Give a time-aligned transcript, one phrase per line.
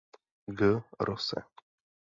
[0.57, 0.81] G.
[1.05, 1.45] Rosse.